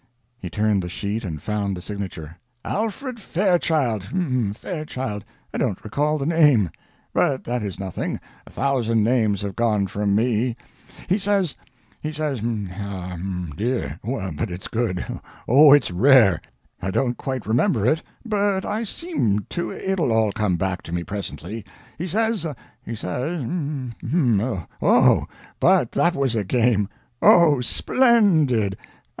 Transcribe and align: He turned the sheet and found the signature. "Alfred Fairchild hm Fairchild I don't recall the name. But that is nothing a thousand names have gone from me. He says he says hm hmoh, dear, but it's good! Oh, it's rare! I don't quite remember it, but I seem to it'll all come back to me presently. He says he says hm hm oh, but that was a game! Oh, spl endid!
He 0.39 0.49
turned 0.49 0.81
the 0.81 0.89
sheet 0.89 1.23
and 1.23 1.39
found 1.43 1.77
the 1.77 1.81
signature. 1.83 2.39
"Alfred 2.65 3.19
Fairchild 3.19 4.05
hm 4.05 4.51
Fairchild 4.51 5.23
I 5.53 5.59
don't 5.59 5.83
recall 5.83 6.17
the 6.17 6.25
name. 6.25 6.71
But 7.13 7.43
that 7.43 7.61
is 7.61 7.79
nothing 7.79 8.19
a 8.47 8.49
thousand 8.49 9.03
names 9.03 9.43
have 9.43 9.55
gone 9.55 9.85
from 9.85 10.15
me. 10.15 10.55
He 11.07 11.19
says 11.19 11.55
he 12.01 12.11
says 12.11 12.39
hm 12.39 12.69
hmoh, 12.71 13.53
dear, 13.55 13.99
but 14.03 14.49
it's 14.49 14.67
good! 14.67 15.05
Oh, 15.47 15.71
it's 15.71 15.91
rare! 15.91 16.41
I 16.81 16.89
don't 16.89 17.15
quite 17.15 17.45
remember 17.45 17.85
it, 17.85 18.01
but 18.25 18.65
I 18.65 18.83
seem 18.85 19.45
to 19.51 19.69
it'll 19.69 20.11
all 20.11 20.31
come 20.31 20.57
back 20.57 20.81
to 20.81 20.91
me 20.91 21.03
presently. 21.03 21.63
He 21.99 22.07
says 22.07 22.43
he 22.83 22.95
says 22.95 23.43
hm 23.43 23.91
hm 24.01 24.41
oh, 24.81 25.27
but 25.59 25.91
that 25.91 26.15
was 26.15 26.35
a 26.35 26.43
game! 26.43 26.89
Oh, 27.21 27.57
spl 27.59 27.99
endid! 28.01 28.77